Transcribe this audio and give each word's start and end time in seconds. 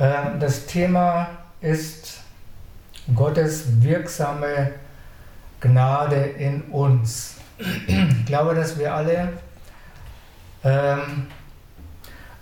Ähm, 0.00 0.38
das 0.38 0.66
Thema 0.66 1.28
ist 1.60 2.20
Gottes 3.14 3.82
wirksame 3.82 4.72
Gnade 5.60 6.16
in 6.16 6.62
uns. 6.62 7.36
Ich 7.58 8.26
glaube, 8.26 8.54
dass 8.54 8.78
wir 8.78 8.94
alle 8.94 9.32
ähm, 10.62 11.26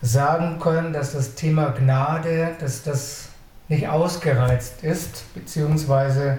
sagen 0.01 0.59
können, 0.59 0.93
dass 0.93 1.13
das 1.13 1.33
Thema 1.33 1.69
Gnade, 1.71 2.55
dass 2.59 2.83
das 2.83 3.29
nicht 3.67 3.87
ausgereizt 3.87 4.83
ist, 4.83 5.33
beziehungsweise 5.33 6.37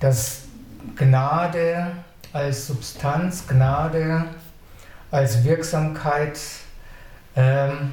dass 0.00 0.42
Gnade 0.96 1.92
als 2.32 2.66
Substanz, 2.66 3.46
Gnade 3.46 4.24
als 5.10 5.44
Wirksamkeit 5.44 6.40
ähm, 7.36 7.92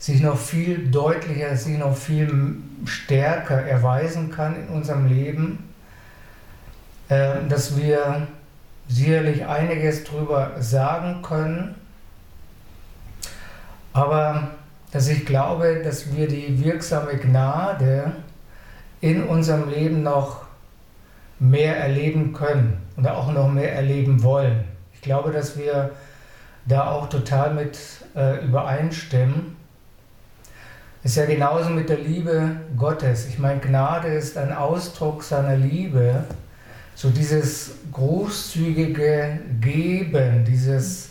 sich 0.00 0.22
noch 0.22 0.38
viel 0.38 0.90
deutlicher, 0.90 1.54
sich 1.56 1.78
noch 1.78 1.94
viel 1.94 2.56
stärker 2.86 3.60
erweisen 3.62 4.30
kann 4.30 4.56
in 4.56 4.68
unserem 4.68 5.06
Leben, 5.06 5.72
äh, 7.10 7.34
dass 7.48 7.76
wir 7.76 8.26
sicherlich 8.88 9.46
einiges 9.46 10.02
darüber 10.04 10.52
sagen 10.58 11.20
können, 11.22 11.74
aber 13.92 14.48
dass 14.90 15.06
ich 15.08 15.26
glaube, 15.26 15.82
dass 15.84 16.16
wir 16.16 16.26
die 16.26 16.64
wirksame 16.64 17.16
Gnade 17.18 18.12
in 19.02 19.22
unserem 19.22 19.68
Leben 19.68 20.02
noch 20.02 20.46
mehr 21.38 21.76
erleben 21.76 22.32
können 22.32 22.80
und 22.96 23.06
auch 23.06 23.30
noch 23.32 23.48
mehr 23.48 23.74
erleben 23.74 24.22
wollen. 24.22 24.64
Ich 24.94 25.02
glaube, 25.02 25.30
dass 25.30 25.58
wir 25.58 25.90
da 26.64 26.90
auch 26.90 27.08
total 27.08 27.52
mit 27.52 27.78
äh, 28.16 28.44
übereinstimmen. 28.44 29.59
Ist 31.02 31.16
ja 31.16 31.24
genauso 31.24 31.70
mit 31.70 31.88
der 31.88 31.96
Liebe 31.96 32.56
Gottes. 32.76 33.26
Ich 33.26 33.38
meine, 33.38 33.58
Gnade 33.58 34.08
ist 34.08 34.36
ein 34.36 34.52
Ausdruck 34.52 35.22
seiner 35.22 35.56
Liebe. 35.56 36.24
So 36.94 37.08
dieses 37.08 37.70
großzügige 37.90 39.38
Geben, 39.62 40.44
dieses 40.44 41.08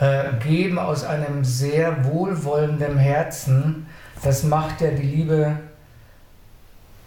äh, 0.00 0.24
Geben 0.42 0.80
aus 0.80 1.04
einem 1.04 1.44
sehr 1.44 2.04
wohlwollenden 2.04 2.98
Herzen, 2.98 3.86
das 4.24 4.42
macht 4.42 4.80
ja 4.80 4.90
die 4.90 5.06
Liebe 5.06 5.56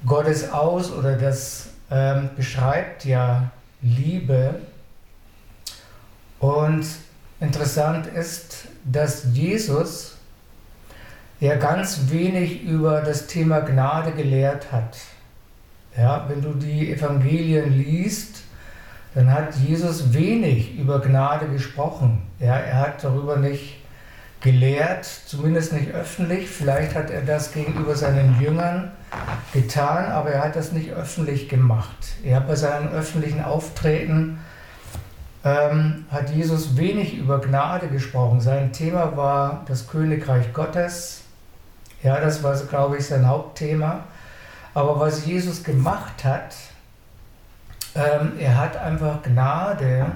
Gottes 0.06 0.50
aus 0.54 0.90
oder 0.92 1.18
das 1.18 1.68
ähm, 1.92 2.30
beschreibt 2.38 3.04
ja 3.04 3.52
Liebe. 3.82 4.56
Und 6.40 6.86
interessant 7.42 8.08
ist, 8.08 8.70
dass 8.86 9.26
Jesus 9.34 10.17
ja 11.40 11.56
ganz 11.56 12.10
wenig 12.10 12.64
über 12.64 13.02
das 13.02 13.28
Thema 13.28 13.60
Gnade 13.60 14.12
gelehrt 14.12 14.72
hat. 14.72 14.98
Ja, 15.98 16.26
wenn 16.30 16.42
du 16.42 16.54
die 16.54 16.92
Evangelien 16.92 17.74
liest, 17.74 18.44
dann 19.16 19.32
hat 19.32 19.56
Jesus 19.56 20.14
wenig 20.14 20.78
über 20.78 21.00
Gnade 21.00 21.48
gesprochen. 21.48 22.22
Ja, 22.40 22.56
er 22.56 22.80
hat 22.80 23.04
darüber 23.04 23.38
nicht 23.38 23.78
gelehrt, 24.42 25.06
zumindest 25.06 25.74
nicht 25.74 25.90
öffentlich. 25.92 26.48
Vielleicht 26.48 26.94
hat 26.94 27.10
er 27.10 27.22
das 27.22 27.52
gegenüber 27.52 27.96
seinen 27.96 28.40
Jüngern 28.40 28.92
getan, 29.54 30.12
aber 30.12 30.30
er 30.30 30.44
hat 30.44 30.56
das 30.56 30.72
nicht 30.72 30.92
öffentlich 30.92 31.50
gemacht. 31.50 32.16
Er 32.24 32.38
hat 32.38 32.48
bei 32.48 32.56
seinen 32.56 32.90
öffentlichen 32.90 33.44
Auftreten 33.44 34.40
ähm, 35.44 36.06
hat 36.12 36.30
Jesus 36.30 36.78
wenig 36.78 37.18
über 37.18 37.40
Gnade 37.40 37.88
gesprochen. 37.88 38.42
Sein 38.42 38.74
Thema 38.74 39.16
war 39.16 39.64
das 39.68 39.88
Königreich 39.88 40.54
Gottes. 40.54 41.24
Ja, 42.04 42.20
das 42.20 42.44
war, 42.44 42.56
glaube 42.56 42.98
ich, 42.98 43.08
sein 43.08 43.28
Hauptthema. 43.28 44.04
Aber 44.74 45.00
was 45.00 45.26
Jesus 45.26 45.64
gemacht 45.64 46.24
hat, 46.24 46.56
ähm, 47.96 48.34
er 48.38 48.58
hat 48.58 48.78
einfach 48.78 49.24
Gnade 49.24 50.12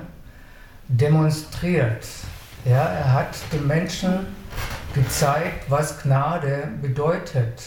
demonstriert. 0.88 2.06
Ja, 2.66 2.84
er 2.84 3.14
hat 3.14 3.36
den 3.52 3.66
Menschen 3.66 4.28
gezeigt, 4.94 5.70
was 5.70 6.02
Gnade 6.02 6.68
bedeutet. 6.82 7.64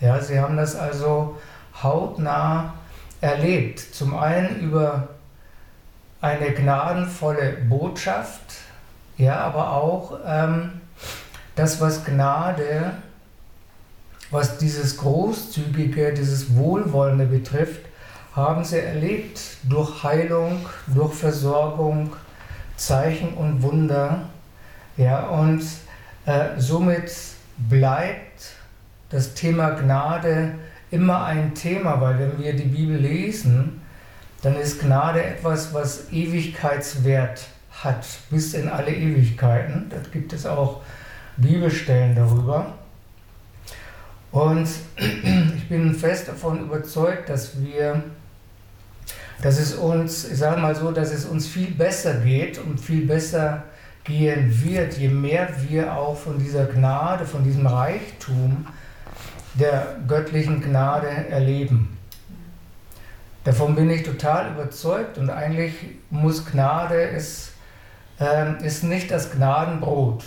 Ja, 0.00 0.20
sie 0.20 0.38
haben 0.38 0.56
das 0.56 0.76
also 0.76 1.38
hautnah 1.82 2.74
erlebt. 3.20 3.80
Zum 3.80 4.16
einen 4.16 4.60
über 4.60 5.08
eine 6.20 6.52
gnadenvolle 6.52 7.52
Botschaft, 7.68 8.40
ja, 9.16 9.38
aber 9.38 9.72
auch 9.72 10.18
ähm, 10.26 10.80
das, 11.56 11.80
was 11.80 12.04
Gnade, 12.04 12.92
was 14.30 14.58
dieses 14.58 14.96
Großzügige, 14.96 16.12
dieses 16.12 16.54
Wohlwollende 16.56 17.26
betrifft, 17.26 17.80
haben 18.34 18.64
sie 18.64 18.78
erlebt 18.78 19.40
durch 19.64 20.04
Heilung, 20.04 20.64
durch 20.86 21.14
Versorgung, 21.14 22.12
Zeichen 22.76 23.34
und 23.34 23.62
Wunder. 23.62 24.30
Ja, 24.96 25.26
und 25.28 25.62
äh, 26.26 26.58
somit 26.58 27.12
bleibt 27.56 28.54
das 29.10 29.34
Thema 29.34 29.70
Gnade 29.70 30.54
immer 30.90 31.24
ein 31.24 31.54
Thema, 31.54 32.00
weil 32.00 32.18
wenn 32.18 32.38
wir 32.38 32.54
die 32.54 32.64
Bibel 32.64 32.96
lesen, 32.96 33.80
dann 34.42 34.56
ist 34.56 34.80
Gnade 34.80 35.22
etwas, 35.22 35.74
was 35.74 36.10
Ewigkeitswert 36.12 37.46
hat, 37.82 38.06
bis 38.30 38.54
in 38.54 38.68
alle 38.68 38.90
Ewigkeiten. 38.94 39.86
Da 39.90 39.96
gibt 40.12 40.32
es 40.32 40.46
auch 40.46 40.80
Bibelstellen 41.36 42.14
darüber. 42.14 42.74
Und 44.32 44.68
ich 44.96 45.68
bin 45.68 45.94
fest 45.94 46.28
davon 46.28 46.60
überzeugt, 46.60 47.28
dass 47.28 47.60
wir 47.60 48.02
dass 49.42 49.58
es 49.58 49.74
uns, 49.74 50.30
ich 50.30 50.38
sage 50.38 50.60
mal 50.60 50.74
so, 50.74 50.92
dass 50.92 51.12
es 51.12 51.24
uns 51.24 51.46
viel 51.46 51.70
besser 51.70 52.14
geht 52.14 52.58
und 52.58 52.78
viel 52.78 53.06
besser 53.06 53.64
gehen 54.04 54.52
wird, 54.64 54.94
je 54.98 55.08
mehr 55.08 55.48
wir 55.68 55.96
auch 55.96 56.16
von 56.16 56.38
dieser 56.38 56.66
Gnade, 56.66 57.24
von 57.24 57.44
diesem 57.44 57.66
Reichtum 57.66 58.66
der 59.54 59.96
göttlichen 60.06 60.60
Gnade 60.60 61.08
erleben. 61.08 61.96
Davon 63.44 63.74
bin 63.74 63.88
ich 63.88 64.02
total 64.02 64.52
überzeugt 64.52 65.16
und 65.16 65.30
eigentlich 65.30 65.72
muss 66.10 66.44
Gnade, 66.44 67.00
ist, 67.00 67.52
äh, 68.20 68.64
ist 68.64 68.84
nicht 68.84 69.10
das 69.10 69.30
Gnadenbrot. 69.32 70.24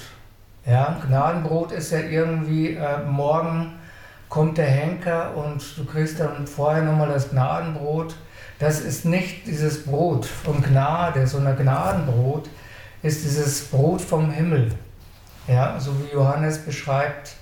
Ja, 0.65 0.99
Gnadenbrot 1.05 1.71
ist 1.71 1.91
ja 1.91 1.99
irgendwie, 1.99 2.73
äh, 2.73 3.03
morgen 3.05 3.73
kommt 4.33 4.57
der 4.57 4.65
Henker 4.65 5.35
und 5.37 5.63
du 5.77 5.85
kriegst 5.85 6.19
dann 6.19 6.47
vorher 6.47 6.83
nochmal 6.83 7.09
das 7.09 7.29
Gnadenbrot 7.29 8.15
das 8.63 8.79
ist 8.79 9.03
nicht 9.03 9.45
dieses 9.45 9.83
Brot 9.83 10.25
von 10.25 10.61
Gnade, 10.61 11.27
sondern 11.27 11.57
Gnadenbrot 11.57 12.49
ist 13.01 13.25
dieses 13.25 13.65
Brot 13.65 13.99
vom 13.99 14.31
Himmel. 14.31 14.71
Ja, 15.49 15.77
so 15.79 15.91
wie 15.99 16.13
Johannes 16.13 16.59
beschreibt 16.59 17.33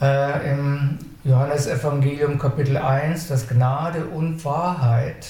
äh, 0.00 0.50
im 0.50 0.98
Johannesevangelium 1.22 2.36
Kapitel 2.38 2.76
1, 2.76 3.28
dass 3.28 3.46
Gnade 3.46 4.06
und 4.06 4.44
Wahrheit 4.44 5.28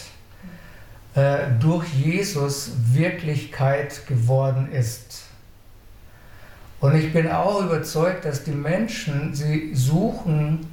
äh, 1.14 1.48
durch 1.60 1.92
Jesus 1.92 2.72
Wirklichkeit 2.86 4.06
geworden 4.06 4.72
ist. 4.72 5.24
Und 6.80 6.94
ich 6.94 7.12
bin 7.12 7.28
auch 7.30 7.62
überzeugt, 7.62 8.24
dass 8.24 8.44
die 8.44 8.52
Menschen, 8.52 9.34
sie 9.34 9.74
suchen 9.74 10.72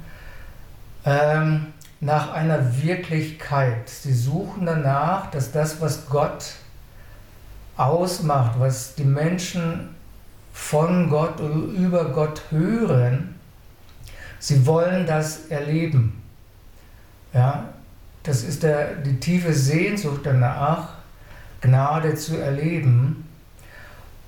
ähm, 1.04 1.66
nach 2.00 2.32
einer 2.32 2.82
Wirklichkeit. 2.82 3.88
Sie 3.88 4.12
suchen 4.12 4.66
danach, 4.66 5.30
dass 5.30 5.50
das, 5.50 5.80
was 5.80 6.08
Gott 6.08 6.54
ausmacht, 7.76 8.58
was 8.58 8.94
die 8.94 9.04
Menschen 9.04 9.88
von 10.52 11.10
Gott 11.10 11.40
oder 11.40 11.54
über 11.54 12.06
Gott 12.06 12.42
hören, 12.50 13.34
sie 14.38 14.64
wollen 14.64 15.06
das 15.06 15.46
erleben. 15.48 16.22
Ja, 17.34 17.68
das 18.22 18.42
ist 18.42 18.62
der, 18.62 18.94
die 18.96 19.20
tiefe 19.20 19.52
Sehnsucht 19.52 20.20
danach, 20.24 20.94
Gnade 21.60 22.14
zu 22.14 22.36
erleben. 22.38 23.25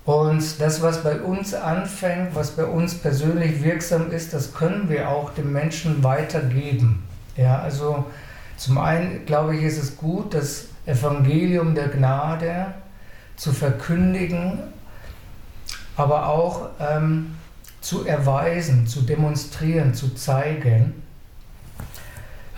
Und 0.09 0.59
das, 0.59 0.81
was 0.81 1.03
bei 1.03 1.21
uns 1.21 1.53
anfängt, 1.53 2.33
was 2.33 2.49
bei 2.49 2.65
uns 2.65 2.95
persönlich 2.95 3.63
wirksam 3.63 4.11
ist, 4.11 4.33
das 4.33 4.55
können 4.55 4.89
wir 4.89 5.07
auch 5.07 5.35
den 5.35 5.53
Menschen 5.53 6.03
weitergeben. 6.03 7.03
Ja, 7.37 7.59
also 7.59 8.05
zum 8.57 8.79
einen 8.79 9.27
glaube 9.27 9.55
ich, 9.55 9.61
ist 9.61 9.77
es 9.77 9.97
gut, 9.97 10.33
das 10.33 10.69
Evangelium 10.87 11.75
der 11.75 11.89
Gnade 11.89 12.73
zu 13.35 13.51
verkündigen, 13.51 14.57
aber 15.95 16.27
auch 16.27 16.69
ähm, 16.79 17.35
zu 17.79 18.07
erweisen, 18.07 18.87
zu 18.87 19.01
demonstrieren, 19.01 19.93
zu 19.93 20.15
zeigen. 20.15 21.03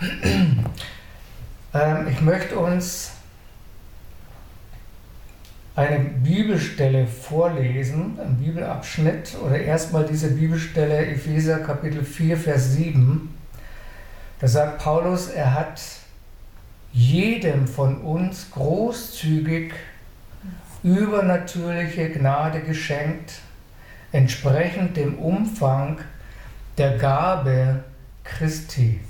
ähm, 1.74 2.08
ich 2.10 2.22
möchte 2.22 2.58
uns 2.58 3.10
eine 5.74 6.00
Bibelstelle 6.00 7.06
vorlesen, 7.06 8.18
einen 8.20 8.36
Bibelabschnitt 8.36 9.36
oder 9.42 9.58
erstmal 9.58 10.04
diese 10.04 10.32
Bibelstelle 10.32 11.06
Epheser 11.06 11.60
Kapitel 11.60 12.04
4, 12.04 12.36
Vers 12.36 12.74
7. 12.74 13.32
Da 14.38 14.48
sagt 14.48 14.78
Paulus, 14.82 15.28
er 15.28 15.54
hat 15.54 15.80
jedem 16.92 17.66
von 17.66 18.02
uns 18.02 18.50
großzügig 18.50 19.72
übernatürliche 20.82 22.10
Gnade 22.10 22.60
geschenkt, 22.60 23.34
entsprechend 24.10 24.96
dem 24.96 25.18
Umfang 25.18 25.98
der 26.76 26.98
Gabe 26.98 27.84
Christi. 28.24 29.00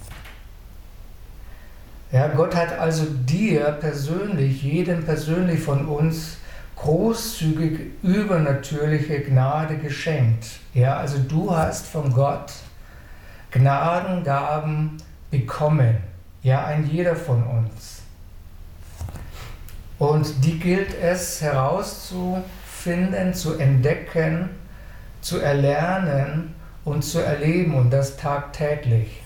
Ja, 2.12 2.28
Gott 2.28 2.54
hat 2.54 2.78
also 2.78 3.06
dir 3.06 3.78
persönlich, 3.80 4.62
jedem 4.62 5.02
persönlich 5.04 5.58
von 5.58 5.86
uns 5.86 6.36
großzügig 6.76 7.92
übernatürliche 8.02 9.20
Gnade 9.20 9.76
geschenkt. 9.78 10.46
Ja, 10.74 10.96
also 10.96 11.18
du 11.18 11.54
hast 11.54 11.86
von 11.86 12.12
Gott 12.12 12.52
Gnadengaben 13.50 14.96
bekommen. 15.30 15.98
Ja, 16.42 16.64
ein 16.64 16.86
jeder 16.86 17.14
von 17.14 17.42
uns. 17.44 18.02
Und 19.98 20.44
die 20.44 20.58
gilt 20.58 21.00
es 21.00 21.40
herauszufinden, 21.40 23.34
zu 23.34 23.54
entdecken, 23.58 24.50
zu 25.20 25.38
erlernen 25.38 26.54
und 26.84 27.02
zu 27.04 27.20
erleben 27.20 27.74
und 27.74 27.90
das 27.90 28.16
tagtäglich. 28.16 29.21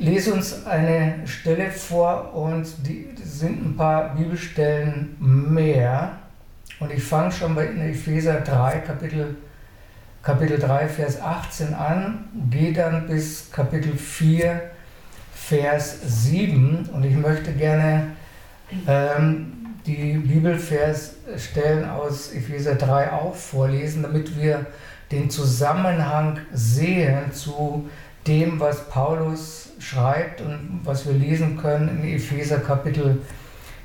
Lese 0.00 0.34
uns 0.34 0.66
eine 0.66 1.26
Stelle 1.26 1.70
vor 1.70 2.34
und 2.34 2.66
die 2.86 3.08
sind 3.22 3.64
ein 3.64 3.76
paar 3.76 4.14
Bibelstellen 4.14 5.16
mehr. 5.18 6.18
Und 6.80 6.92
ich 6.92 7.02
fange 7.02 7.30
schon 7.32 7.54
bei 7.54 7.66
Epheser 7.66 8.40
3, 8.40 8.78
Kapitel, 8.78 9.36
Kapitel 10.22 10.58
3, 10.58 10.88
Vers 10.88 11.20
18 11.20 11.74
an, 11.74 12.24
gehe 12.50 12.72
dann 12.72 13.06
bis 13.06 13.50
Kapitel 13.50 13.96
4, 13.96 14.60
Vers 15.32 15.98
7. 16.04 16.88
Und 16.92 17.04
ich 17.04 17.16
möchte 17.16 17.52
gerne 17.52 18.08
ähm, 18.86 19.52
die 19.86 20.14
Bibelversstellen 20.14 21.88
aus 21.88 22.32
Epheser 22.32 22.74
3 22.74 23.12
auch 23.12 23.34
vorlesen, 23.34 24.02
damit 24.02 24.36
wir 24.40 24.66
den 25.10 25.28
Zusammenhang 25.30 26.38
sehen 26.52 27.32
zu 27.32 27.88
dem, 28.26 28.60
was 28.60 28.88
Paulus 28.88 29.70
schreibt 29.78 30.40
und 30.40 30.80
was 30.84 31.06
wir 31.06 31.14
lesen 31.14 31.56
können 31.56 31.88
in 31.88 32.14
Epheser 32.14 32.58
Kapitel 32.58 33.20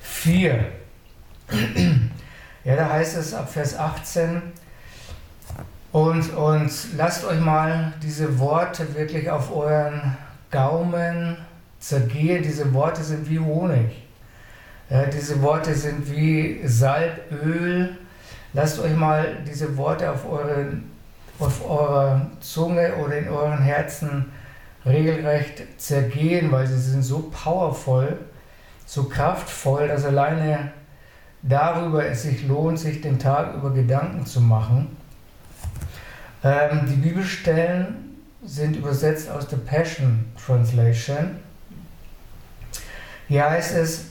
4. 0.01 0.65
Ja, 2.63 2.75
da 2.75 2.89
heißt 2.89 3.17
es 3.17 3.33
ab 3.33 3.49
Vers 3.49 3.77
18, 3.77 4.41
und, 5.91 6.33
und 6.35 6.71
lasst 6.97 7.23
euch 7.25 7.39
mal 7.39 7.93
diese 8.03 8.37
Worte 8.39 8.93
wirklich 8.93 9.29
auf 9.31 9.55
euren 9.55 10.17
Gaumen 10.51 11.37
zergehen. 11.79 12.43
Diese 12.43 12.73
Worte 12.73 13.03
sind 13.03 13.29
wie 13.29 13.39
Honig. 13.39 14.03
Ja, 14.89 15.05
diese 15.05 15.41
Worte 15.41 15.73
sind 15.73 16.11
wie 16.11 16.61
Salböl. 16.65 17.97
Lasst 18.53 18.79
euch 18.79 18.95
mal 18.95 19.37
diese 19.47 19.75
Worte 19.77 20.11
auf, 20.11 20.29
eure, 20.29 20.73
auf 21.39 21.69
eurer 21.69 22.27
Zunge 22.39 22.95
oder 22.95 23.17
in 23.17 23.29
euren 23.29 23.61
Herzen 23.61 24.31
regelrecht 24.85 25.63
zergehen, 25.77 26.51
weil 26.51 26.65
sie 26.67 26.79
sind 26.79 27.03
so 27.03 27.31
powervoll, 27.31 28.17
so 28.85 29.03
kraftvoll, 29.03 29.87
dass 29.87 30.05
alleine 30.05 30.71
darüber 31.43 32.05
es 32.05 32.23
sich 32.23 32.47
lohnt, 32.47 32.79
sich 32.79 33.01
den 33.01 33.19
Tag 33.19 33.55
über 33.55 33.71
Gedanken 33.71 34.25
zu 34.25 34.41
machen. 34.41 34.95
Ähm, 36.43 36.85
die 36.89 36.95
Bibelstellen 36.95 38.17
sind 38.43 38.75
übersetzt 38.75 39.29
aus 39.29 39.47
der 39.47 39.57
Passion 39.57 40.25
Translation. 40.43 41.37
Hier 43.27 43.49
heißt 43.49 43.75
es, 43.75 44.05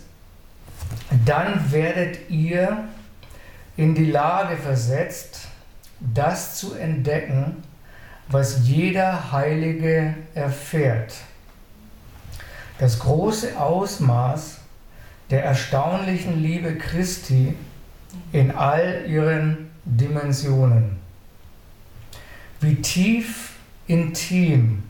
dann 1.24 1.72
werdet 1.72 2.28
ihr 2.28 2.84
in 3.76 3.94
die 3.94 4.10
Lage 4.10 4.56
versetzt, 4.56 5.48
das 6.00 6.56
zu 6.56 6.74
entdecken, 6.74 7.62
was 8.28 8.66
jeder 8.66 9.32
Heilige 9.32 10.14
erfährt. 10.34 11.14
Das 12.78 12.98
große 12.98 13.58
Ausmaß 13.58 14.58
der 15.30 15.44
erstaunlichen 15.44 16.42
Liebe 16.42 16.76
Christi 16.76 17.54
in 18.32 18.50
all 18.50 19.04
ihren 19.08 19.70
Dimensionen. 19.84 20.98
Wie 22.60 22.76
tief, 22.76 23.52
intim 23.86 24.82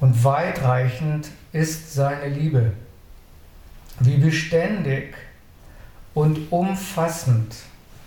und 0.00 0.24
weitreichend 0.24 1.28
ist 1.52 1.94
seine 1.94 2.28
Liebe 2.28 2.72
wie 4.00 4.16
beständig 4.16 5.14
und 6.14 6.50
umfassend 6.50 7.54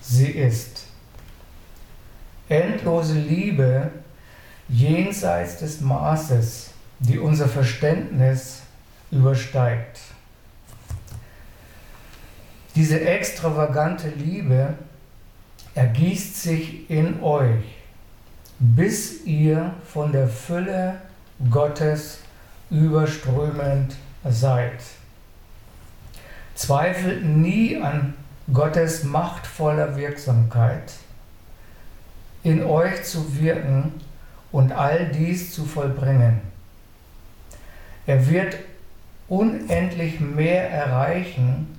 sie 0.02 0.32
ist. 0.32 0.87
Endlose 2.50 3.14
Liebe 3.14 3.92
jenseits 4.70 5.58
des 5.58 5.82
Maßes, 5.82 6.72
die 7.00 7.20
unser 7.20 7.48
Verständnis 7.48 8.62
übersteigt. 9.12 10.00
Diese 12.76 13.02
extravagante 13.02 14.10
Liebe 14.10 14.76
ergießt 15.74 16.42
sich 16.42 16.90
in 16.90 17.22
euch, 17.22 17.64
bis 18.60 19.26
ihr 19.26 19.74
von 19.86 20.12
der 20.12 20.28
Fülle 20.28 21.02
Gottes 21.50 22.20
überströmend 22.70 23.96
seid. 24.28 24.82
Zweifelt 26.56 27.24
nie 27.24 27.78
an 27.78 28.16
Gottes 28.52 29.04
machtvoller 29.04 29.96
Wirksamkeit, 29.96 30.94
in 32.48 32.64
euch 32.64 33.04
zu 33.04 33.38
wirken 33.38 33.92
und 34.54 34.72
all 34.72 35.08
dies 35.08 35.54
zu 35.54 35.66
vollbringen. 35.66 36.40
Er 38.06 38.30
wird 38.30 38.56
unendlich 39.28 40.22
mehr 40.22 40.72
erreichen 40.72 41.78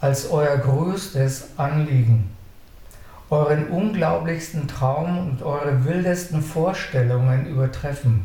als 0.00 0.30
euer 0.30 0.56
größtes 0.56 1.58
Anliegen, 1.58 2.30
euren 3.28 3.68
unglaublichsten 3.68 4.66
Traum 4.66 5.28
und 5.28 5.42
eure 5.42 5.84
wildesten 5.84 6.40
Vorstellungen 6.40 7.46
übertreffen. 7.46 8.24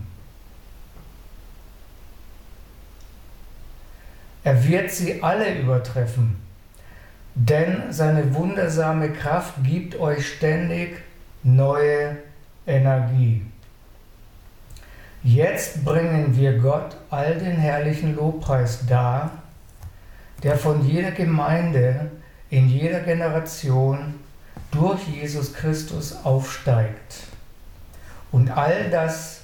Er 4.46 4.66
wird 4.66 4.90
sie 4.90 5.22
alle 5.22 5.60
übertreffen, 5.60 6.38
denn 7.36 7.92
seine 7.92 8.34
wundersame 8.34 9.12
Kraft 9.12 9.56
gibt 9.66 10.00
euch 10.00 10.26
ständig 10.26 11.02
neue 11.44 12.18
Energie. 12.66 13.46
Jetzt 15.24 15.86
bringen 15.86 16.36
wir 16.36 16.58
Gott 16.58 16.98
all 17.10 17.38
den 17.38 17.56
herrlichen 17.56 18.16
Lobpreis 18.16 18.86
dar, 18.88 19.32
der 20.44 20.58
von 20.58 20.86
jeder 20.86 21.12
Gemeinde 21.12 22.12
in 22.50 22.68
jeder 22.68 23.00
Generation 23.00 24.16
durch 24.72 25.08
Jesus 25.08 25.54
Christus 25.54 26.16
aufsteigt. 26.24 27.28
Und 28.32 28.52
all 28.52 28.90
das, 28.90 29.42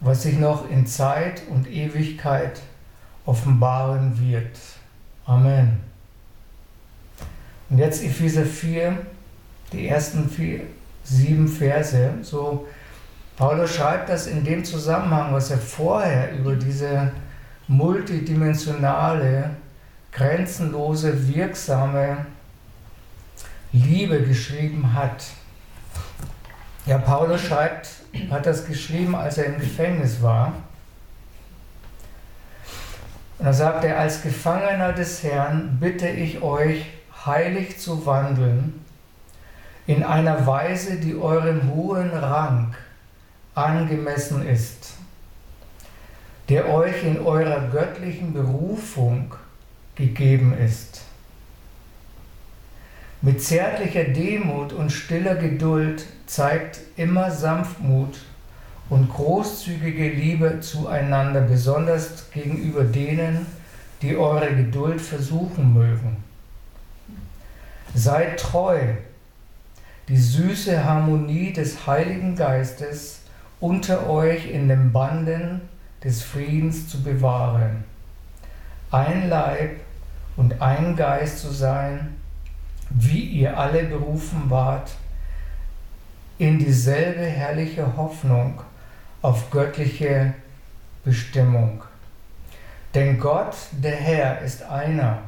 was 0.00 0.22
sich 0.22 0.38
noch 0.38 0.70
in 0.70 0.86
Zeit 0.86 1.42
und 1.48 1.68
Ewigkeit 1.70 2.60
offenbaren 3.26 4.18
wird. 4.20 4.58
Amen. 5.26 5.80
Und 7.70 7.78
jetzt 7.78 8.02
Epheser 8.02 8.44
4, 8.44 8.98
die 9.72 9.88
ersten 9.88 10.28
vier, 10.28 10.60
sieben 11.04 11.46
Verse. 11.46 12.14
So, 12.22 12.66
Paulus 13.36 13.76
schreibt 13.76 14.08
das 14.08 14.26
in 14.26 14.44
dem 14.44 14.64
Zusammenhang, 14.64 15.32
was 15.32 15.50
er 15.50 15.58
vorher 15.58 16.32
über 16.32 16.56
diese 16.56 17.12
multidimensionale, 17.68 19.50
grenzenlose, 20.12 21.28
wirksame 21.28 22.26
Liebe 23.72 24.22
geschrieben 24.22 24.94
hat. 24.94 25.24
Ja, 26.86 26.98
Paulus 26.98 27.40
schreibt, 27.40 27.88
hat 28.30 28.46
das 28.46 28.66
geschrieben, 28.66 29.16
als 29.16 29.38
er 29.38 29.46
im 29.46 29.58
Gefängnis 29.58 30.22
war. 30.22 30.52
Da 33.38 33.52
sagt 33.52 33.84
er, 33.84 33.98
als 33.98 34.22
Gefangener 34.22 34.92
des 34.92 35.22
Herrn 35.22 35.78
bitte 35.80 36.08
ich 36.08 36.40
euch, 36.40 36.86
heilig 37.26 37.78
zu 37.80 38.06
wandeln, 38.06 38.83
in 39.86 40.02
einer 40.02 40.46
Weise, 40.46 40.96
die 40.96 41.14
eurem 41.14 41.74
hohen 41.74 42.10
Rang 42.10 42.74
angemessen 43.54 44.46
ist, 44.46 44.94
der 46.48 46.68
euch 46.72 47.04
in 47.04 47.20
eurer 47.20 47.68
göttlichen 47.68 48.32
Berufung 48.32 49.34
gegeben 49.94 50.56
ist. 50.56 51.02
Mit 53.20 53.42
zärtlicher 53.42 54.04
Demut 54.04 54.72
und 54.72 54.90
stiller 54.90 55.36
Geduld 55.36 56.04
zeigt 56.26 56.80
immer 56.96 57.30
Sanftmut 57.30 58.18
und 58.90 59.08
großzügige 59.10 60.10
Liebe 60.10 60.60
zueinander, 60.60 61.40
besonders 61.40 62.30
gegenüber 62.32 62.84
denen, 62.84 63.46
die 64.02 64.16
eure 64.16 64.54
Geduld 64.54 65.00
versuchen 65.00 65.72
mögen. 65.72 66.16
Seid 67.94 68.40
treu, 68.40 68.78
die 70.08 70.18
süße 70.18 70.84
Harmonie 70.84 71.52
des 71.52 71.86
Heiligen 71.86 72.36
Geistes 72.36 73.20
unter 73.60 74.10
euch 74.10 74.50
in 74.50 74.68
den 74.68 74.92
Banden 74.92 75.62
des 76.02 76.22
Friedens 76.22 76.88
zu 76.88 77.02
bewahren. 77.02 77.84
Ein 78.90 79.30
Leib 79.30 79.80
und 80.36 80.60
ein 80.60 80.94
Geist 80.96 81.38
zu 81.38 81.50
sein, 81.50 82.16
wie 82.90 83.22
ihr 83.22 83.58
alle 83.58 83.84
berufen 83.84 84.50
wart, 84.50 84.90
in 86.36 86.58
dieselbe 86.58 87.24
herrliche 87.24 87.96
Hoffnung 87.96 88.60
auf 89.22 89.50
göttliche 89.50 90.34
Bestimmung. 91.04 91.82
Denn 92.94 93.18
Gott, 93.18 93.56
der 93.72 93.96
Herr, 93.96 94.40
ist 94.42 94.62
einer 94.64 95.22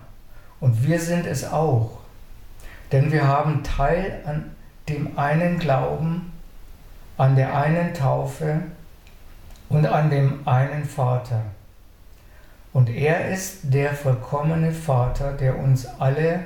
und 0.60 0.86
wir 0.86 1.00
sind 1.00 1.26
es 1.26 1.44
auch. 1.50 2.00
Denn 2.92 3.10
wir 3.10 3.26
haben 3.26 3.64
Teil 3.64 4.20
an 4.26 4.55
dem 4.88 5.18
einen 5.18 5.58
Glauben, 5.58 6.32
an 7.16 7.34
der 7.34 7.56
einen 7.56 7.94
Taufe 7.94 8.62
und 9.68 9.86
an 9.86 10.10
dem 10.10 10.46
einen 10.46 10.84
Vater. 10.84 11.42
Und 12.72 12.90
er 12.90 13.30
ist 13.30 13.72
der 13.72 13.94
vollkommene 13.94 14.70
Vater, 14.72 15.32
der 15.32 15.58
uns 15.58 15.86
alle 15.98 16.40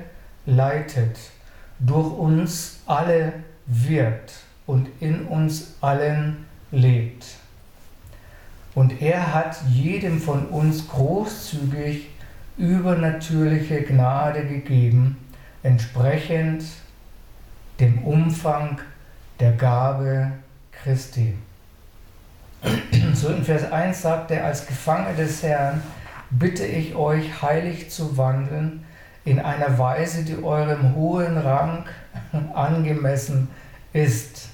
leitet, 0.47 1.19
durch 1.81 2.13
uns 2.13 2.81
alle 2.87 3.33
wirkt 3.67 4.33
und 4.67 4.89
in 5.01 5.25
uns 5.27 5.75
allen 5.81 6.47
lebt. 6.71 7.27
Und 8.75 9.03
er 9.03 9.35
hat 9.35 9.57
jedem 9.69 10.21
von 10.21 10.47
uns 10.47 10.89
großzügig 10.89 12.09
übernatürliche 12.57 13.83
Gnade 13.83 14.47
gegeben, 14.47 15.17
entsprechend 15.63 16.63
dem 17.81 17.99
Umfang 18.05 18.79
der 19.41 19.53
Gabe 19.53 20.33
Christi. 20.71 21.35
So 23.15 23.29
in 23.29 23.43
Vers 23.43 23.73
1 23.73 24.03
sagt 24.03 24.31
er, 24.31 24.45
als 24.45 24.67
Gefangene 24.67 25.17
des 25.17 25.43
Herrn 25.43 25.83
bitte 26.31 26.65
ich 26.65 26.95
euch, 26.95 27.43
heilig 27.43 27.91
zu 27.91 28.17
wandeln, 28.17 28.85
in 29.25 29.39
einer 29.39 29.79
Weise, 29.79 30.25
die 30.25 30.43
eurem 30.43 30.95
hohen 30.95 31.37
Rang 31.39 31.85
angemessen 32.55 33.49
ist, 33.93 34.49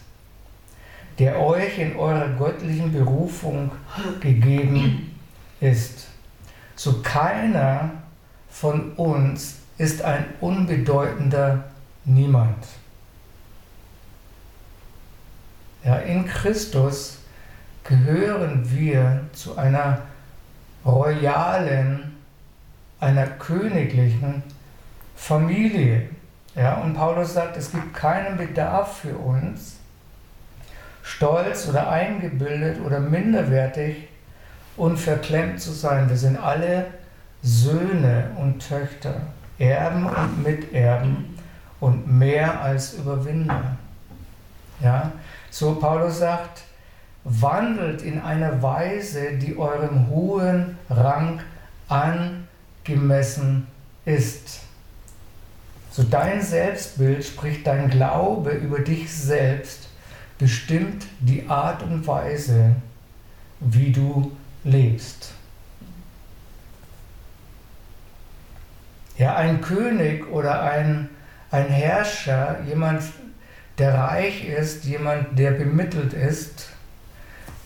der 1.18 1.40
euch 1.40 1.78
in 1.78 1.97
eurer 1.97 2.28
göttlichen 2.30 2.92
Berufung 2.92 3.71
gegeben 4.21 5.16
ist. 5.61 6.09
So 6.75 7.00
keiner 7.02 7.90
von 8.50 8.92
uns 8.92 9.56
ist 9.78 10.02
ein 10.02 10.25
unbedeutender 10.40 11.64
Niemand. 12.04 12.66
Ja, 15.86 15.98
in 15.98 16.26
Christus 16.26 17.18
gehören 17.84 18.68
wir 18.68 19.20
zu 19.32 19.56
einer 19.56 20.00
royalen, 20.84 22.16
einer 22.98 23.28
königlichen 23.28 24.42
Familie. 25.14 26.08
Ja, 26.56 26.78
und 26.78 26.94
Paulus 26.94 27.34
sagt, 27.34 27.56
es 27.56 27.70
gibt 27.70 27.94
keinen 27.94 28.36
Bedarf 28.36 28.98
für 29.02 29.16
uns, 29.16 29.76
stolz 31.04 31.68
oder 31.68 31.88
eingebildet 31.88 32.80
oder 32.84 32.98
minderwertig 32.98 34.08
und 34.76 34.98
verklemmt 34.98 35.60
zu 35.60 35.70
sein. 35.70 36.08
Wir 36.08 36.16
sind 36.16 36.36
alle 36.36 36.86
Söhne 37.44 38.32
und 38.40 38.58
Töchter, 38.58 39.20
Erben 39.60 40.06
und 40.06 40.42
Miterben 40.42 41.38
und 41.78 42.10
mehr 42.10 42.60
als 42.60 42.94
Überwinder. 42.94 43.76
Ja, 44.80 45.12
so 45.50 45.75
Paulus 45.76 46.18
sagt, 46.18 46.62
wandelt 47.25 48.02
in 48.02 48.21
einer 48.21 48.62
Weise, 48.62 49.33
die 49.38 49.56
eurem 49.56 50.09
hohen 50.09 50.78
Rang 50.88 51.40
angemessen 51.88 53.66
ist. 54.04 54.61
So 55.90 56.02
dein 56.02 56.42
Selbstbild, 56.42 57.25
sprich 57.25 57.62
dein 57.62 57.88
Glaube 57.88 58.50
über 58.50 58.80
dich 58.80 59.12
selbst, 59.12 59.88
bestimmt 60.38 61.06
die 61.21 61.49
Art 61.49 61.83
und 61.83 62.06
Weise, 62.06 62.76
wie 63.61 63.90
du 63.90 64.33
lebst. 64.62 65.33
Ja, 69.16 69.37
ein 69.37 69.62
König 69.62 70.30
oder 70.30 70.62
ein, 70.62 71.09
ein 71.50 71.68
Herrscher, 71.68 72.59
jemand, 72.68 73.02
der 73.78 73.95
reich 73.95 74.49
ist, 74.49 74.85
jemand, 74.85 75.38
der 75.38 75.52
bemittelt 75.52 76.12
ist, 76.12 76.71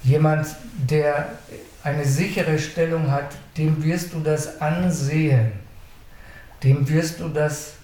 jemand, 0.03 0.47
der 0.89 1.39
eine 1.85 2.05
sichere 2.05 2.59
Stellung 2.59 3.11
hat, 3.11 3.37
dem 3.57 3.83
wirst 3.85 4.13
du 4.15 4.21
das 4.21 4.61
ansehen, 4.61 5.53
dem 6.63 6.89
wirst 6.89 7.21
du 7.21 7.29
das 7.29 7.75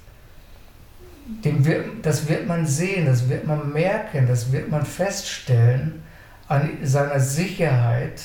dem 1.26 1.64
wird, 1.64 1.87
das 2.02 2.28
wird 2.28 2.47
man 2.47 2.66
sehen, 2.66 3.06
das 3.06 3.28
wird 3.28 3.47
man 3.47 3.73
merken, 3.73 4.26
das 4.28 4.52
wird 4.52 4.71
man 4.71 4.85
feststellen 4.85 6.02
an 6.49 6.71
seiner 6.83 7.21
Sicherheit 7.21 8.23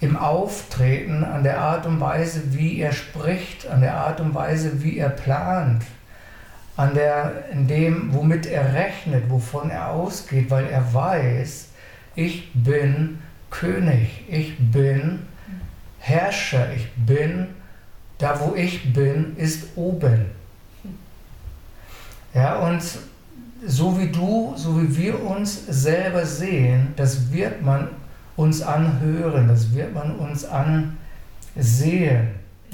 im 0.00 0.16
Auftreten, 0.16 1.24
an 1.24 1.42
der 1.42 1.60
Art 1.60 1.86
und 1.86 2.00
Weise, 2.00 2.42
wie 2.54 2.80
er 2.80 2.92
spricht, 2.92 3.66
an 3.66 3.80
der 3.80 3.94
Art 3.94 4.20
und 4.20 4.34
Weise, 4.34 4.82
wie 4.82 4.98
er 4.98 5.08
plant, 5.08 5.84
an 6.76 6.94
der, 6.94 7.44
in 7.52 7.66
dem, 7.66 8.14
womit 8.14 8.46
er 8.46 8.72
rechnet, 8.74 9.28
wovon 9.28 9.70
er 9.70 9.90
ausgeht, 9.90 10.50
weil 10.50 10.66
er 10.66 10.92
weiß, 10.92 11.68
ich 12.14 12.50
bin 12.54 13.18
König, 13.50 14.24
ich 14.28 14.56
bin 14.58 15.20
Herrscher, 15.98 16.72
ich 16.74 16.90
bin, 16.92 17.48
da 18.18 18.40
wo 18.40 18.54
ich 18.54 18.92
bin, 18.92 19.36
ist 19.36 19.76
oben. 19.76 20.26
Ja, 22.34 22.56
und 22.60 22.82
so 23.64 23.98
wie 23.98 24.08
du, 24.08 24.54
so 24.56 24.80
wie 24.80 24.96
wir 24.96 25.22
uns 25.22 25.66
selber 25.66 26.24
sehen, 26.24 26.94
das 26.96 27.30
wird 27.30 27.62
man 27.62 27.88
uns 28.36 28.62
anhören, 28.62 29.48
das 29.48 29.74
wird 29.74 29.92
man 29.92 30.16
uns 30.16 30.44
ansehen. 30.44 32.28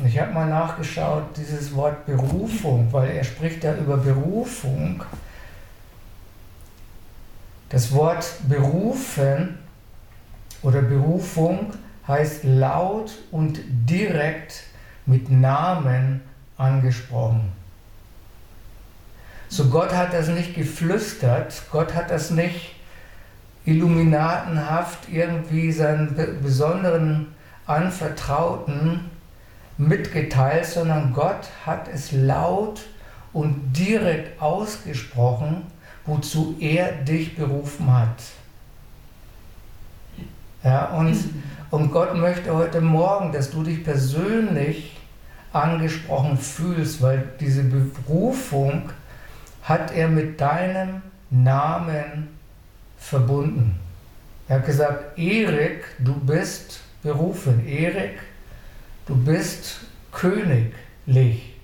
Ich 0.04 0.18
habe 0.18 0.32
mal 0.32 0.46
nachgeschaut, 0.46 1.36
dieses 1.36 1.74
Wort 1.74 2.06
Berufung, 2.06 2.86
weil 2.92 3.10
er 3.10 3.24
spricht 3.24 3.64
ja 3.64 3.74
über 3.74 3.96
Berufung. 3.96 5.02
Das 7.68 7.90
Wort 7.92 8.24
berufen 8.48 9.58
oder 10.62 10.82
Berufung 10.82 11.72
heißt 12.06 12.44
laut 12.44 13.10
und 13.32 13.58
direkt 13.68 14.64
mit 15.04 15.30
Namen 15.30 16.22
angesprochen. 16.56 17.52
So 19.48 19.68
Gott 19.68 19.92
hat 19.92 20.12
das 20.12 20.28
nicht 20.28 20.54
geflüstert, 20.54 21.62
Gott 21.72 21.94
hat 21.94 22.10
das 22.10 22.30
nicht 22.30 22.76
illuminatenhaft 23.64 25.08
irgendwie 25.10 25.72
seinen 25.72 26.14
besonderen 26.42 27.28
Anvertrauten 27.66 29.17
mitgeteilt, 29.78 30.66
sondern 30.66 31.12
Gott 31.14 31.48
hat 31.64 31.88
es 31.88 32.12
laut 32.12 32.84
und 33.32 33.72
direkt 33.72 34.40
ausgesprochen, 34.42 35.62
wozu 36.04 36.56
er 36.58 36.92
dich 36.92 37.36
berufen 37.36 37.92
hat. 37.92 38.22
Ja, 40.64 40.86
und, 40.86 41.16
und 41.70 41.92
Gott 41.92 42.16
möchte 42.16 42.54
heute 42.54 42.80
Morgen, 42.80 43.32
dass 43.32 43.50
du 43.50 43.62
dich 43.62 43.84
persönlich 43.84 44.96
angesprochen 45.52 46.36
fühlst, 46.36 47.00
weil 47.00 47.28
diese 47.40 47.62
Berufung 47.62 48.90
hat 49.62 49.92
er 49.94 50.08
mit 50.08 50.40
deinem 50.40 51.02
Namen 51.30 52.28
verbunden. 52.98 53.78
Er 54.48 54.56
hat 54.56 54.66
gesagt, 54.66 55.18
Erik, 55.18 55.84
du 55.98 56.14
bist 56.14 56.80
berufen. 57.02 57.66
Erik, 57.66 58.18
du 59.08 59.16
bist 59.16 59.80
königlich. 60.12 61.54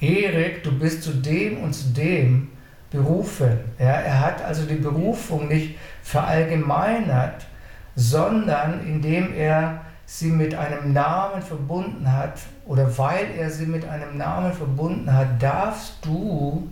Erik, 0.00 0.64
du 0.64 0.76
bist 0.76 1.04
zu 1.04 1.12
dem 1.12 1.58
und 1.58 1.74
zu 1.74 1.90
dem 1.90 2.48
berufen. 2.90 3.58
Ja, 3.78 3.92
er 3.92 4.20
hat 4.20 4.42
also 4.42 4.64
die 4.64 4.74
Berufung 4.74 5.48
nicht 5.48 5.78
verallgemeinert, 6.02 7.46
sondern 7.94 8.84
indem 8.86 9.32
er 9.34 9.82
sie 10.06 10.30
mit 10.30 10.54
einem 10.54 10.92
Namen 10.92 11.42
verbunden 11.42 12.10
hat 12.10 12.40
oder 12.66 12.98
weil 12.98 13.26
er 13.38 13.50
sie 13.50 13.66
mit 13.66 13.86
einem 13.86 14.16
Namen 14.18 14.52
verbunden 14.52 15.12
hat, 15.12 15.40
darfst 15.40 15.94
du 16.02 16.68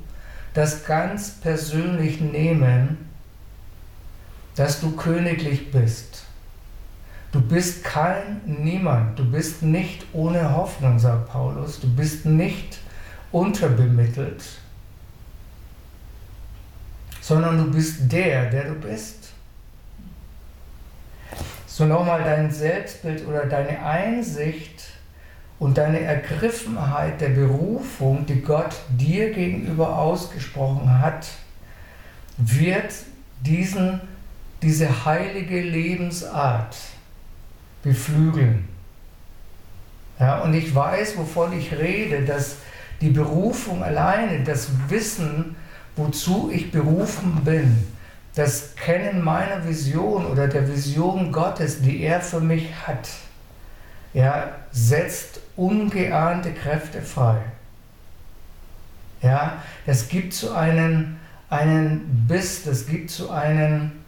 das 0.52 0.84
ganz 0.84 1.30
persönlich 1.30 2.20
nehmen, 2.20 3.08
dass 4.56 4.80
du 4.80 4.90
königlich 4.96 5.70
bist. 5.70 6.24
Du 7.32 7.40
bist 7.40 7.84
kein 7.84 8.40
Niemand, 8.44 9.16
du 9.16 9.30
bist 9.30 9.62
nicht 9.62 10.04
ohne 10.12 10.52
Hoffnung, 10.52 10.98
sagt 10.98 11.28
Paulus, 11.28 11.78
du 11.78 11.88
bist 11.94 12.26
nicht 12.26 12.78
unterbemittelt, 13.30 14.42
sondern 17.20 17.58
du 17.58 17.70
bist 17.70 18.10
der, 18.10 18.50
der 18.50 18.64
du 18.64 18.74
bist. 18.74 19.28
So 21.68 21.84
nochmal 21.84 22.24
dein 22.24 22.50
Selbstbild 22.50 23.24
oder 23.28 23.46
deine 23.46 23.80
Einsicht 23.80 24.90
und 25.60 25.78
deine 25.78 26.00
Ergriffenheit 26.00 27.20
der 27.20 27.28
Berufung, 27.28 28.26
die 28.26 28.40
Gott 28.40 28.74
dir 28.88 29.32
gegenüber 29.32 29.96
ausgesprochen 29.96 30.98
hat, 30.98 31.28
wird 32.38 32.92
diesen, 33.40 34.00
diese 34.62 35.04
heilige 35.04 35.60
Lebensart 35.60 36.74
beflügeln. 37.82 38.68
Ja, 40.18 40.40
und 40.40 40.52
ich 40.54 40.74
weiß, 40.74 41.16
wovon 41.16 41.58
ich 41.58 41.72
rede, 41.72 42.24
dass 42.24 42.56
die 43.00 43.10
Berufung 43.10 43.82
alleine, 43.82 44.44
das 44.44 44.68
Wissen, 44.88 45.56
wozu 45.96 46.50
ich 46.52 46.70
berufen 46.70 47.40
bin, 47.44 47.86
das 48.34 48.74
Kennen 48.76 49.22
meiner 49.22 49.66
Vision 49.66 50.26
oder 50.26 50.46
der 50.46 50.68
Vision 50.68 51.32
Gottes, 51.32 51.80
die 51.80 52.02
er 52.02 52.20
für 52.20 52.40
mich 52.40 52.68
hat, 52.86 53.08
ja, 54.12 54.50
setzt 54.70 55.40
ungeahnte 55.56 56.52
Kräfte 56.52 57.00
frei. 57.00 57.38
Ja, 59.22 59.62
das 59.86 60.08
gibt 60.08 60.32
so 60.32 60.52
einen, 60.52 61.18
einen 61.48 62.26
Biss, 62.28 62.64
das 62.64 62.86
gibt 62.86 63.10
so 63.10 63.30
einen, 63.30 64.04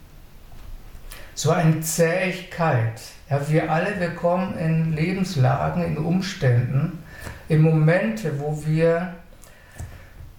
so 1.34 1.50
eine 1.50 1.80
Zähigkeit. 1.80 3.00
Ja, 3.32 3.40
wir 3.48 3.72
alle, 3.72 3.98
wir 3.98 4.10
kommen 4.10 4.58
in 4.58 4.92
Lebenslagen, 4.92 5.82
in 5.82 5.96
Umständen, 5.96 7.02
in 7.48 7.62
Momente, 7.62 8.38
wo 8.38 8.62
wir, 8.66 9.14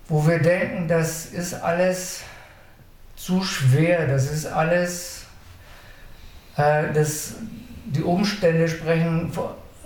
wo 0.07 0.27
wir 0.27 0.37
denken, 0.37 0.87
das 0.87 1.25
ist 1.25 1.55
alles 1.55 2.21
zu 3.15 3.41
schwer, 3.41 4.05
das 4.05 4.31
ist 4.31 4.45
alles, 4.45 5.25
äh, 6.55 6.93
das, 6.93 7.37
die 7.85 8.03
Umstände 8.03 8.67
sprechen 8.67 9.31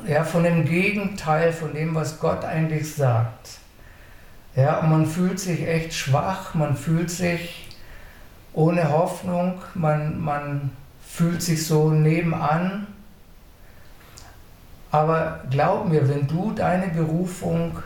ja, 0.05 0.25
von 0.25 0.43
dem 0.43 0.65
Gegenteil, 0.65 1.53
von 1.53 1.73
dem, 1.73 1.95
was 1.95 2.19
Gott 2.19 2.43
eigentlich 2.43 2.93
sagt. 2.93 3.59
Ja, 4.53 4.79
und 4.79 4.89
man 4.89 5.05
fühlt 5.05 5.39
sich 5.39 5.65
echt 5.65 5.93
schwach, 5.93 6.55
man 6.55 6.75
fühlt 6.75 7.09
sich 7.09 7.69
ohne 8.51 8.91
Hoffnung, 8.91 9.61
man, 9.75 10.19
man 10.19 10.71
fühlt 10.99 11.41
sich 11.41 11.65
so 11.65 11.89
nebenan 11.89 12.87
aber 14.91 15.41
glaub 15.49 15.89
mir, 15.89 16.07
wenn 16.07 16.27
du 16.27 16.51
deine 16.51 16.87
Berufung, 16.87 17.77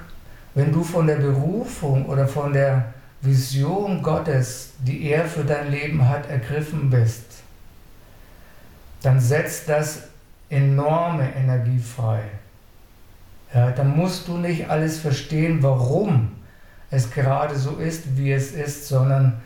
wenn 0.53 0.72
du 0.72 0.84
von 0.84 1.08
der 1.08 1.15
Berufung 1.15 2.05
oder 2.05 2.27
von 2.27 2.53
der 2.53 2.86
Vision 3.22 4.01
Gottes, 4.01 4.74
die 4.79 5.10
er 5.10 5.25
für 5.25 5.43
dein 5.43 5.72
Leben 5.72 6.08
hat, 6.08 6.29
ergriffen 6.29 6.89
bist, 6.89 7.25
dann 9.01 9.20
setzt 9.20 9.70
das 9.70 10.03
enorme 10.50 11.34
Energie 11.36 11.79
frei. 11.79 12.22
Ja, 13.53 13.72
dann 13.72 13.96
musst 13.96 14.27
du 14.27 14.38
nicht 14.38 14.70
alles 14.70 15.00
verstehen, 15.00 15.62
warum 15.62 16.31
es 16.89 17.12
gerade 17.12 17.55
so 17.55 17.77
ist, 17.77 18.17
wie 18.17 18.31
es 18.31 18.51
ist, 18.51 18.88
sondern 18.88 19.41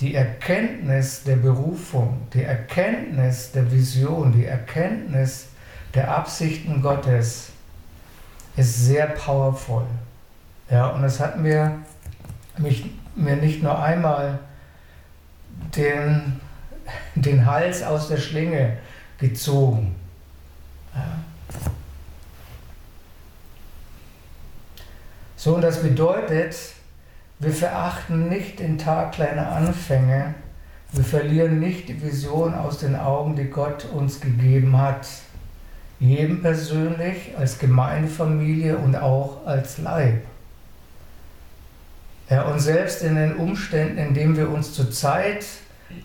die 0.00 0.14
Erkenntnis 0.14 1.22
der 1.24 1.36
Berufung, 1.36 2.26
die 2.32 2.42
Erkenntnis 2.42 3.52
der 3.52 3.70
Vision, 3.70 4.32
die 4.32 4.46
Erkenntnis 4.46 5.46
der 5.94 6.16
Absichten 6.16 6.82
Gottes 6.82 7.50
ist 8.56 8.86
sehr 8.86 9.06
powerful. 9.06 9.84
Ja, 10.70 10.88
und 10.88 11.04
es 11.04 11.20
hat 11.20 11.38
mir, 11.38 11.78
mich, 12.58 12.90
mir 13.14 13.36
nicht 13.36 13.62
nur 13.62 13.80
einmal 13.80 14.38
den, 15.76 16.40
den 17.14 17.46
Hals 17.46 17.82
aus 17.82 18.08
der 18.08 18.16
Schlinge 18.16 18.78
gezogen. 19.18 19.94
Ja. 20.94 21.20
So, 25.36 25.56
und 25.56 25.62
das 25.62 25.82
bedeutet, 25.82 26.56
wir 27.38 27.52
verachten 27.52 28.28
nicht 28.28 28.58
den 28.60 28.78
Tag 28.78 29.12
kleiner 29.12 29.52
Anfänge, 29.52 30.34
wir 30.92 31.04
verlieren 31.04 31.58
nicht 31.58 31.88
die 31.88 32.00
Vision 32.00 32.54
aus 32.54 32.78
den 32.78 32.96
Augen, 32.96 33.36
die 33.36 33.50
Gott 33.50 33.84
uns 33.84 34.20
gegeben 34.20 34.78
hat 34.78 35.06
jedem 36.00 36.42
persönlich, 36.42 37.36
als 37.38 37.58
Gemeindefamilie 37.58 38.76
und 38.76 38.96
auch 38.96 39.46
als 39.46 39.78
Leib. 39.78 40.22
Ja, 42.30 42.42
und 42.42 42.58
selbst 42.58 43.02
in 43.02 43.16
den 43.16 43.36
Umständen, 43.36 43.98
in 43.98 44.14
denen 44.14 44.36
wir 44.36 44.50
uns 44.50 44.72
zurzeit 44.72 45.44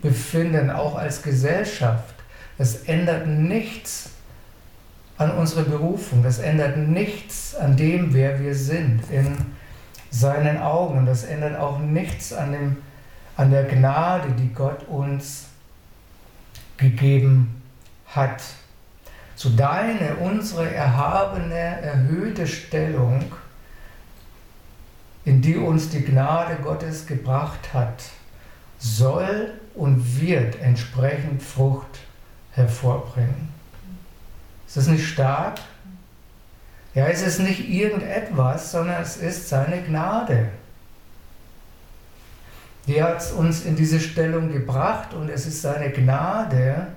befinden, 0.01 0.69
auch 0.69 0.95
als 0.95 1.21
Gesellschaft, 1.21 2.13
das 2.57 2.83
ändert 2.83 3.25
nichts 3.25 4.11
an 5.17 5.31
unserer 5.31 5.63
Berufung, 5.63 6.23
das 6.23 6.39
ändert 6.39 6.77
nichts 6.77 7.55
an 7.55 7.75
dem, 7.75 8.13
wer 8.13 8.39
wir 8.39 8.53
sind 8.53 9.01
in 9.09 9.35
seinen 10.09 10.57
Augen. 10.57 10.99
Und 10.99 11.05
das 11.05 11.23
ändert 11.23 11.57
auch 11.57 11.79
nichts 11.79 12.33
an, 12.33 12.51
dem, 12.51 12.77
an 13.37 13.51
der 13.51 13.63
Gnade, 13.63 14.29
die 14.37 14.53
Gott 14.53 14.87
uns 14.87 15.45
gegeben 16.77 17.61
hat 18.07 18.41
zu 19.39 19.51
deine, 19.51 20.17
unsere 20.17 20.69
erhabene, 20.69 21.53
erhöhte 21.81 22.45
Stellung, 22.45 23.23
in 25.23 25.41
die 25.41 25.55
uns 25.55 25.87
die 25.87 26.03
Gnade 26.03 26.57
Gottes 26.61 27.07
gebracht 27.07 27.73
hat, 27.73 28.03
soll 28.79 29.53
und 29.75 30.19
wird 30.19 30.59
entsprechend 30.59 31.41
Frucht 31.41 32.01
hervorbringen. 32.51 33.47
Ist 34.67 34.75
das 34.75 34.87
nicht 34.87 35.07
stark? 35.07 35.61
Ja, 36.93 37.07
es 37.07 37.21
ist 37.21 37.39
nicht 37.39 37.69
irgendetwas, 37.69 38.73
sondern 38.73 39.01
es 39.01 39.15
ist 39.15 39.47
seine 39.47 39.81
Gnade. 39.83 40.49
Die 42.87 43.01
hat 43.01 43.31
uns 43.31 43.63
in 43.63 43.77
diese 43.77 44.01
Stellung 44.01 44.51
gebracht 44.51 45.13
und 45.13 45.29
es 45.29 45.45
ist 45.45 45.61
seine 45.61 45.91
Gnade, 45.91 46.87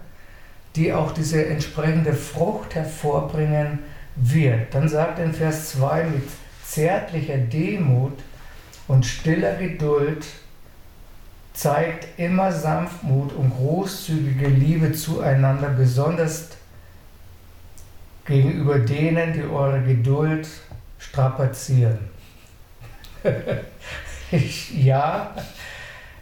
die 0.77 0.93
auch 0.93 1.13
diese 1.13 1.45
entsprechende 1.47 2.15
Frucht 2.15 2.75
hervorbringen 2.75 3.81
wird. 4.17 4.75
Dann 4.75 4.89
sagt 4.89 5.19
in 5.19 5.33
Vers 5.33 5.71
2 5.73 6.05
mit 6.05 6.23
zärtlicher 6.65 7.39
Demut 7.39 8.19
und 8.89 9.05
stiller 9.05 9.55
Geduld 9.57 10.25
zeigt 11.53 12.19
immer 12.19 12.51
Sanftmut 12.51 13.33
und 13.35 13.51
großzügige 13.51 14.49
Liebe 14.49 14.93
zueinander, 14.93 15.69
besonders 15.69 16.49
gegenüber 18.25 18.79
denen, 18.79 19.35
die 19.35 19.43
eure 19.43 19.83
Geduld 19.83 20.49
strapazieren. 20.99 21.99
ja, 24.75 25.35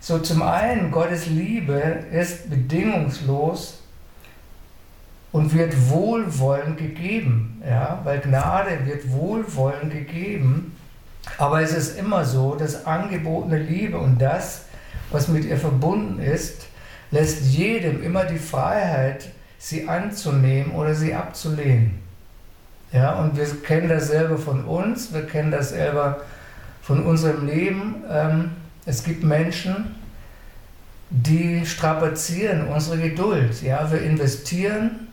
so 0.00 0.18
zum 0.18 0.42
einen, 0.42 0.90
Gottes 0.90 1.26
Liebe 1.26 1.74
ist 2.10 2.50
bedingungslos 2.50 3.79
und 5.32 5.54
wird 5.54 5.74
wohlwollend 5.88 6.78
gegeben, 6.78 7.62
ja, 7.68 8.00
weil 8.04 8.20
Gnade 8.20 8.84
wird 8.84 9.10
wohlwollend 9.12 9.92
gegeben, 9.92 10.76
aber 11.38 11.62
es 11.62 11.72
ist 11.72 11.98
immer 11.98 12.24
so, 12.24 12.54
dass 12.54 12.86
angebotene 12.86 13.58
Liebe 13.58 13.98
und 13.98 14.20
das, 14.20 14.64
was 15.10 15.28
mit 15.28 15.44
ihr 15.44 15.56
verbunden 15.56 16.20
ist, 16.20 16.66
lässt 17.10 17.44
jedem 17.46 18.02
immer 18.02 18.24
die 18.24 18.38
Freiheit, 18.38 19.30
sie 19.58 19.88
anzunehmen 19.88 20.72
oder 20.72 20.94
sie 20.94 21.14
abzulehnen. 21.14 21.98
Ja, 22.92 23.20
und 23.20 23.36
wir 23.36 23.46
kennen 23.62 23.88
das 23.88 24.08
selber 24.08 24.36
von 24.36 24.64
uns, 24.64 25.12
wir 25.12 25.26
kennen 25.26 25.50
das 25.50 25.70
selber 25.70 26.22
von 26.82 27.04
unserem 27.04 27.46
Leben. 27.46 28.02
Ähm, 28.10 28.50
es 28.84 29.04
gibt 29.04 29.22
Menschen, 29.22 29.94
die 31.10 31.64
strapazieren 31.66 32.66
unsere 32.66 32.98
Geduld. 32.98 33.62
Ja, 33.62 33.90
wir 33.92 34.00
investieren 34.00 35.08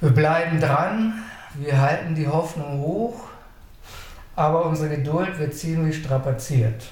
wir 0.00 0.10
bleiben 0.10 0.60
dran, 0.60 1.22
wir 1.54 1.80
halten 1.80 2.14
die 2.14 2.28
Hoffnung 2.28 2.80
hoch, 2.80 3.24
aber 4.34 4.64
unsere 4.64 4.96
Geduld 4.96 5.38
wird 5.38 5.54
ziemlich 5.54 5.98
strapaziert. 5.98 6.84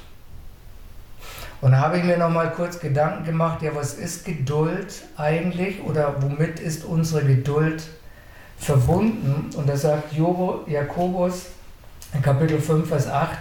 Und 1.60 1.72
da 1.72 1.78
habe 1.78 1.98
ich 1.98 2.04
mir 2.04 2.18
noch 2.18 2.30
mal 2.30 2.52
kurz 2.52 2.78
Gedanken 2.78 3.24
gemacht, 3.24 3.62
ja, 3.62 3.74
was 3.74 3.94
ist 3.94 4.24
Geduld 4.24 5.02
eigentlich 5.16 5.82
oder 5.82 6.16
womit 6.20 6.60
ist 6.60 6.84
unsere 6.84 7.24
Geduld 7.24 7.82
verbunden? 8.58 9.50
Und 9.56 9.68
da 9.68 9.76
sagt 9.76 10.12
Jakobus 10.12 11.46
in 12.12 12.22
Kapitel 12.22 12.60
5, 12.60 12.88
Vers 12.88 13.08
8, 13.08 13.38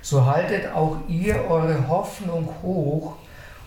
so 0.00 0.24
haltet 0.24 0.72
auch 0.72 0.96
ihr 1.08 1.44
eure 1.50 1.88
Hoffnung 1.88 2.48
hoch 2.62 3.16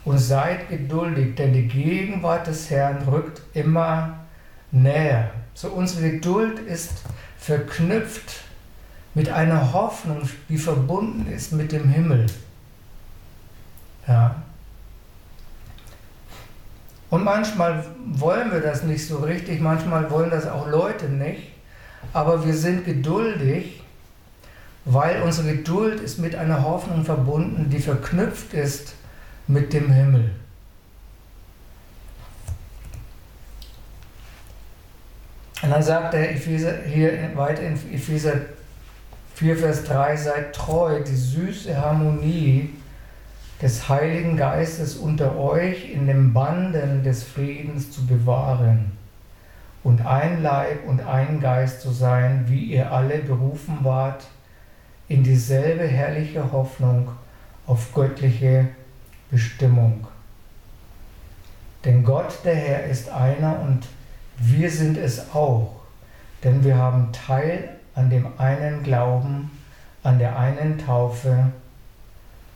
und 0.06 0.18
seid 0.18 0.70
geduldig, 0.70 1.36
denn 1.36 1.54
die 1.54 1.68
Gegenwart 1.68 2.48
des 2.48 2.70
Herrn 2.70 3.04
rückt 3.08 3.42
immer 3.54 4.18
näher. 4.72 5.30
So 5.54 5.70
unsere 5.70 6.12
Geduld 6.12 6.60
ist 6.60 6.92
verknüpft 7.38 8.42
mit 9.14 9.30
einer 9.30 9.74
Hoffnung, 9.74 10.30
die 10.50 10.58
verbunden 10.58 11.32
ist 11.32 11.52
mit 11.52 11.72
dem 11.72 11.90
Himmel. 11.90 12.28
Ja. 14.08 14.42
Und 17.10 17.26
manchmal 17.26 17.86
wollen 18.06 18.52
wir 18.52 18.62
das 18.62 18.84
nicht 18.84 19.06
so 19.06 19.18
richtig, 19.18 19.60
manchmal 19.60 20.10
wollen 20.10 20.30
das 20.30 20.48
auch 20.48 20.68
Leute 20.68 21.10
nicht, 21.10 21.52
aber 22.14 22.46
wir 22.46 22.54
sind 22.54 22.86
geduldig, 22.86 23.84
weil 24.86 25.22
unsere 25.22 25.58
Geduld 25.58 26.00
ist 26.00 26.20
mit 26.20 26.36
einer 26.36 26.64
Hoffnung 26.64 27.04
verbunden, 27.04 27.70
die 27.70 27.80
verknüpft 27.80 28.54
ist 28.54 28.94
mit 29.48 29.74
dem 29.74 29.92
Himmel. 29.92 30.32
Und 35.72 35.76
dann 35.76 35.84
sagt 35.84 36.14
er 36.16 36.30
Epheser, 36.32 36.80
hier 36.86 37.14
weiter 37.34 37.62
in 37.62 37.76
Epheser 37.94 38.34
4, 39.36 39.56
Vers 39.56 39.86
3, 39.86 40.18
seid 40.18 40.54
treu, 40.54 41.00
die 41.00 41.16
süße 41.16 41.82
Harmonie 41.82 42.72
des 43.62 43.88
Heiligen 43.88 44.36
Geistes 44.36 44.98
unter 44.98 45.38
euch 45.40 45.90
in 45.90 46.08
den 46.08 46.34
Banden 46.34 47.06
des 47.06 47.24
Friedens 47.24 47.90
zu 47.90 48.06
bewahren 48.06 48.92
und 49.82 50.06
ein 50.06 50.44
Leib 50.44 50.86
und 50.90 51.08
ein 51.08 51.40
Geist 51.40 51.80
zu 51.80 51.92
sein, 51.92 52.44
wie 52.50 52.66
ihr 52.66 52.92
alle 52.92 53.20
berufen 53.20 53.78
wart, 53.84 54.26
in 55.08 55.24
dieselbe 55.24 55.88
herrliche 55.88 56.52
Hoffnung 56.52 57.08
auf 57.66 57.94
göttliche 57.94 58.68
Bestimmung. 59.30 60.06
Denn 61.86 62.04
Gott, 62.04 62.40
der 62.44 62.56
Herr, 62.56 62.84
ist 62.88 63.10
einer 63.10 63.62
und 63.62 63.88
wir 64.42 64.72
sind 64.72 64.98
es 64.98 65.32
auch, 65.34 65.82
denn 66.44 66.64
wir 66.64 66.76
haben 66.76 67.12
Teil 67.12 67.70
an 67.96 68.10
dem 68.10 68.28
einen 68.40 68.84
Glauben, 68.84 69.52
an 70.04 70.18
der 70.20 70.38
einen 70.38 70.78
Taufe 70.78 71.52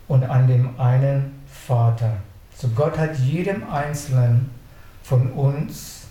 und 0.08 0.24
an 0.24 0.48
dem 0.48 0.80
einen 0.80 1.40
Vater. 1.46 2.16
So 2.56 2.68
Gott 2.68 2.98
hat 2.98 3.16
jedem 3.18 3.68
Einzelnen 3.70 4.50
von 5.02 5.30
uns 5.32 6.06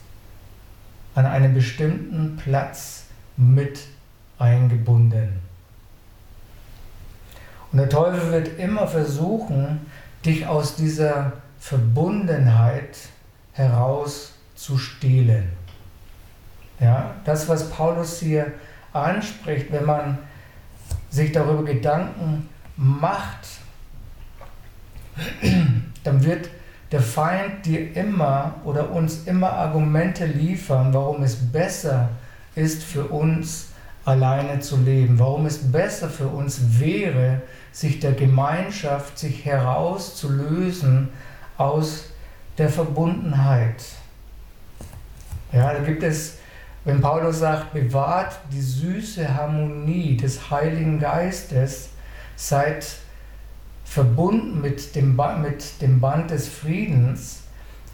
an 1.16 1.26
einen 1.26 1.54
bestimmten 1.54 2.38
Platz 2.38 3.06
mit 3.36 3.80
eingebunden. 4.40 5.40
Und 7.72 7.80
der 7.80 7.90
Teufel 7.90 8.32
wird 8.32 8.60
immer 8.60 8.88
versuchen, 8.88 9.86
dich 10.24 10.48
aus 10.48 10.76
dieser 10.76 11.34
Verbundenheit 11.60 12.98
herauszustehlen. 13.54 15.50
Ja, 16.80 17.16
das, 17.24 17.48
was 17.48 17.70
Paulus 17.70 18.20
hier 18.20 18.52
anspricht, 18.94 19.72
wenn 19.72 19.86
man 19.86 20.18
sich 21.10 21.32
darüber 21.32 21.64
Gedanken 21.64 22.50
macht, 22.76 23.48
dann 26.04 26.24
wird 26.24 26.50
der 26.92 27.02
Feind 27.02 27.66
dir 27.66 27.96
immer 27.96 28.56
oder 28.64 28.92
uns 28.92 29.24
immer 29.26 29.54
Argumente 29.54 30.26
liefern, 30.26 30.94
warum 30.94 31.24
es 31.24 31.36
besser 31.36 32.10
ist 32.56 32.84
für 32.84 33.06
uns 33.06 33.70
alleine 34.06 34.60
zu 34.60 34.78
leben, 34.78 35.18
warum 35.18 35.46
es 35.46 35.72
besser 35.72 36.10
für 36.10 36.28
uns 36.28 36.80
wäre, 36.80 37.42
sich 37.72 38.00
der 38.00 38.14
Gemeinschaft, 38.14 39.18
sich 39.18 39.44
herauszulösen 39.46 41.10
aus 41.58 42.12
der 42.58 42.70
Verbundenheit. 42.70 43.84
Ja, 45.52 45.74
da 45.74 45.80
gibt 45.80 46.04
es, 46.04 46.38
wenn 46.86 47.02
Paulus 47.02 47.40
sagt, 47.40 47.74
bewahrt 47.74 48.38
die 48.52 48.62
süße 48.62 49.36
Harmonie 49.36 50.16
des 50.18 50.52
Heiligen 50.52 51.00
Geistes, 51.00 51.90
seid 52.36 52.86
verbunden 53.84 54.62
mit 54.62 54.96
dem, 54.96 55.20
mit 55.42 55.82
dem 55.82 56.00
Band 56.00 56.30
des 56.30 56.48
Friedens, 56.48 57.42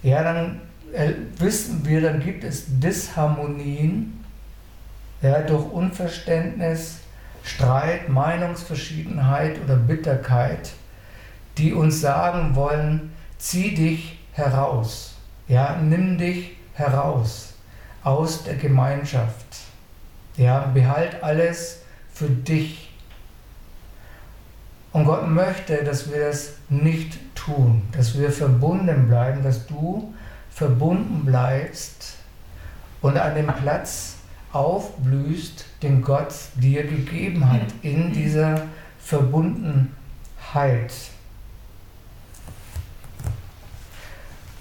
ja, 0.04 0.24
dann 0.24 0.62
äh, 0.94 1.14
wissen 1.38 1.86
wir, 1.86 2.02
dann 2.02 2.20
gibt 2.20 2.44
es 2.44 2.66
Disharmonien, 2.68 4.26
ja, 5.22 5.40
durch 5.42 5.72
Unverständnis, 5.72 6.98
Streit, 7.44 8.10
Meinungsverschiedenheit 8.10 9.62
oder 9.64 9.78
Bitterkeit, 9.78 10.72
die 11.58 11.74
uns 11.74 12.02
sagen 12.02 12.56
wollen, 12.56 13.14
zieh 13.38 13.74
dich 13.74 14.20
heraus, 14.34 15.16
ja, 15.48 15.78
nimm 15.82 16.18
dich 16.18 16.58
heraus 16.74 17.51
aus 18.04 18.44
der 18.44 18.56
Gemeinschaft, 18.56 19.46
ja, 20.38 20.60
behalt 20.74 21.24
alles 21.24 21.82
für 22.14 22.30
dich. 22.30 22.90
Und 24.92 25.06
Gott 25.06 25.28
möchte, 25.28 25.84
dass 25.84 26.12
wir 26.12 26.26
das 26.26 26.54
nicht 26.70 27.20
tun, 27.36 27.84
dass 27.94 28.18
wir 28.18 28.32
verbunden 28.32 29.08
bleiben, 29.08 29.44
dass 29.44 29.66
du 29.68 30.14
verbunden 30.50 31.26
bleibst 31.26 32.18
und 33.02 33.18
an 33.18 33.36
dem 33.36 33.48
Platz 33.48 34.16
aufblühst, 34.52 35.66
den 35.82 36.02
Gott 36.02 36.34
dir 36.56 36.84
gegeben 36.84 37.50
hat, 37.50 37.68
in 37.82 38.12
dieser 38.12 38.64
Verbundenheit. 39.00 39.90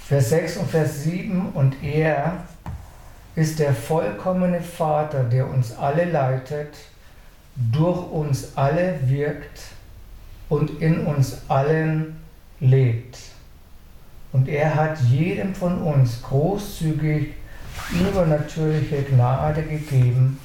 Vers 0.07 0.31
6 0.31 0.57
und 0.59 0.71
Vers 0.71 1.03
7 1.05 1.51
und 1.51 1.83
er 1.83 2.45
ist 3.41 3.59
der 3.59 3.73
vollkommene 3.73 4.61
Vater, 4.61 5.25
der 5.25 5.49
uns 5.49 5.77
alle 5.77 6.05
leitet, 6.05 6.75
durch 7.57 8.11
uns 8.11 8.55
alle 8.55 8.99
wirkt 9.05 9.63
und 10.51 10.83
in 10.83 11.07
uns 11.07 11.39
allen 11.49 12.21
lebt. 12.61 13.19
Und 14.33 14.47
er 14.47 14.75
hat 14.75 15.01
jedem 15.01 15.55
von 15.55 15.81
uns 15.81 16.21
großzügig 16.23 17.35
übernatürliche 17.93 19.05
Gnade 19.05 19.63
gegeben, 19.63 20.39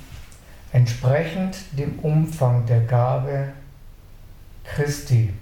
entsprechend 0.71 1.57
dem 1.77 1.99
Umfang 1.99 2.65
der 2.65 2.81
Gabe 2.81 3.49
Christi. 4.63 5.33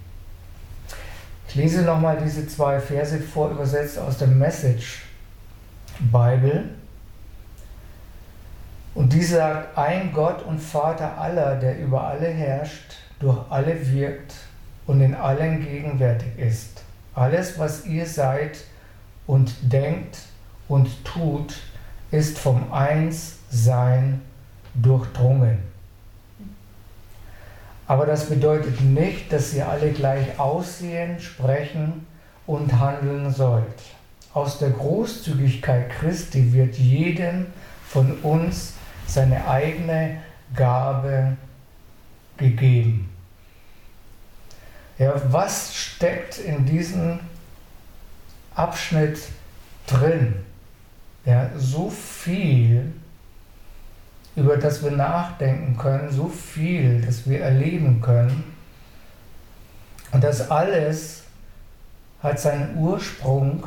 Ich 1.48 1.54
lese 1.54 1.82
nochmal 1.82 2.18
diese 2.22 2.48
zwei 2.48 2.80
Verse 2.80 3.20
vor, 3.20 3.52
übersetzt 3.52 3.96
aus 3.96 4.18
der 4.18 4.28
Message 4.28 5.02
Bible. 6.00 6.64
Und 8.94 9.12
die 9.12 9.22
sagt, 9.22 9.76
ein 9.76 10.12
Gott 10.12 10.44
und 10.44 10.60
Vater 10.60 11.18
aller, 11.18 11.56
der 11.56 11.78
über 11.80 12.04
alle 12.04 12.28
herrscht, 12.28 12.94
durch 13.18 13.38
alle 13.50 13.92
wirkt 13.92 14.34
und 14.86 15.00
in 15.00 15.14
allen 15.14 15.64
gegenwärtig 15.64 16.38
ist. 16.38 16.82
Alles, 17.14 17.58
was 17.58 17.86
ihr 17.86 18.06
seid 18.06 18.58
und 19.26 19.52
denkt 19.62 20.18
und 20.68 21.04
tut, 21.04 21.56
ist 22.10 22.38
vom 22.38 22.72
Einssein 22.72 24.20
durchdrungen. 24.74 25.58
Aber 27.86 28.06
das 28.06 28.28
bedeutet 28.28 28.80
nicht, 28.80 29.32
dass 29.32 29.52
ihr 29.54 29.68
alle 29.68 29.90
gleich 29.90 30.38
aussehen, 30.38 31.20
sprechen 31.20 32.06
und 32.46 32.78
handeln 32.78 33.30
sollt. 33.32 33.64
Aus 34.32 34.58
der 34.58 34.70
Großzügigkeit 34.70 35.90
Christi 35.90 36.52
wird 36.52 36.76
jedem 36.76 37.46
von 37.86 38.12
uns 38.22 38.74
seine 39.06 39.46
eigene 39.46 40.18
Gabe 40.54 41.36
gegeben. 42.36 43.10
Ja, 44.98 45.14
was 45.32 45.74
steckt 45.74 46.38
in 46.38 46.66
diesem 46.66 47.20
Abschnitt 48.54 49.18
drin? 49.86 50.36
Ja, 51.24 51.50
so 51.56 51.90
viel, 51.90 52.92
über 54.36 54.56
das 54.56 54.82
wir 54.82 54.90
nachdenken 54.90 55.76
können, 55.76 56.10
so 56.10 56.28
viel, 56.28 57.00
das 57.02 57.28
wir 57.28 57.40
erleben 57.40 58.00
können. 58.00 58.44
Und 60.12 60.22
das 60.22 60.50
alles 60.50 61.24
hat 62.22 62.38
seinen 62.38 62.76
Ursprung 62.76 63.64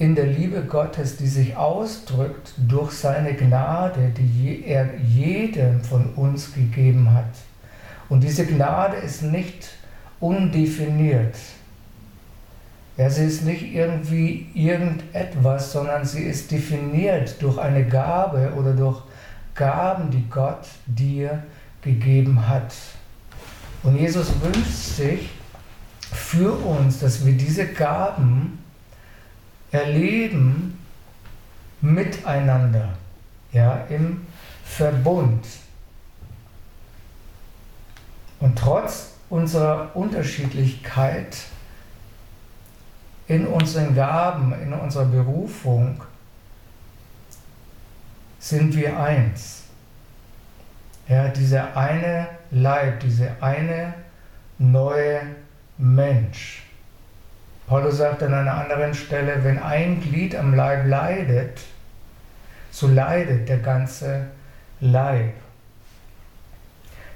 in 0.00 0.14
der 0.14 0.26
Liebe 0.26 0.62
Gottes, 0.62 1.18
die 1.18 1.26
sich 1.26 1.56
ausdrückt 1.56 2.54
durch 2.56 2.92
seine 2.92 3.34
Gnade, 3.34 4.12
die 4.16 4.64
er 4.64 4.98
jedem 4.98 5.84
von 5.84 6.14
uns 6.14 6.54
gegeben 6.54 7.12
hat. 7.12 7.28
Und 8.08 8.22
diese 8.22 8.46
Gnade 8.46 8.96
ist 8.96 9.22
nicht 9.22 9.68
undefiniert. 10.18 11.36
Ja, 12.96 13.10
sie 13.10 13.26
ist 13.26 13.44
nicht 13.44 13.74
irgendwie 13.74 14.46
irgendetwas, 14.54 15.70
sondern 15.70 16.06
sie 16.06 16.22
ist 16.22 16.50
definiert 16.50 17.36
durch 17.42 17.58
eine 17.58 17.84
Gabe 17.84 18.54
oder 18.56 18.72
durch 18.72 19.02
Gaben, 19.54 20.10
die 20.10 20.24
Gott 20.30 20.66
dir 20.86 21.42
gegeben 21.82 22.48
hat. 22.48 22.72
Und 23.82 23.96
Jesus 23.96 24.32
wünscht 24.42 24.96
sich 24.96 25.28
für 26.10 26.52
uns, 26.52 27.00
dass 27.00 27.26
wir 27.26 27.34
diese 27.34 27.66
Gaben 27.66 28.60
erleben 29.70 30.78
miteinander, 31.80 32.90
ja, 33.52 33.84
im 33.88 34.26
Verbund. 34.64 35.46
Und 38.40 38.58
trotz 38.58 39.14
unserer 39.28 39.94
Unterschiedlichkeit 39.94 41.36
in 43.28 43.46
unseren 43.46 43.94
Gaben, 43.94 44.52
in 44.60 44.72
unserer 44.72 45.04
Berufung, 45.04 46.02
sind 48.40 48.74
wir 48.74 48.98
eins. 48.98 49.64
Ja, 51.06 51.28
dieser 51.28 51.76
eine 51.76 52.28
Leib, 52.50 53.00
diese 53.00 53.30
eine 53.40 53.94
neue 54.58 55.22
Mensch. 55.78 56.62
Paulus 57.70 57.98
sagt 57.98 58.24
an 58.24 58.34
einer 58.34 58.54
anderen 58.54 58.92
Stelle, 58.92 59.44
wenn 59.44 59.60
ein 59.60 60.00
Glied 60.00 60.34
am 60.34 60.54
Leib 60.54 60.88
leidet, 60.88 61.60
so 62.72 62.88
leidet 62.88 63.48
der 63.48 63.58
ganze 63.58 64.26
Leib. 64.80 65.34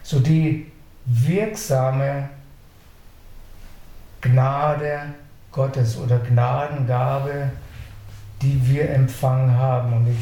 So 0.04 0.20
die 0.20 0.70
wirksame 1.06 2.28
Gnade 4.20 5.14
Gottes 5.50 5.98
oder 5.98 6.20
Gnadengabe, 6.20 7.50
die 8.40 8.60
wir 8.64 8.90
empfangen 8.90 9.58
haben. 9.58 9.92
Und 9.92 10.06
ich 10.06 10.12